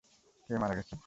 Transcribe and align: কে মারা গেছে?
কে 0.49 0.53
মারা 0.57 0.75
গেছে? 0.75 0.93